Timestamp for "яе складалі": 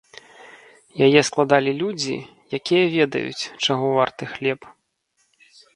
1.07-1.71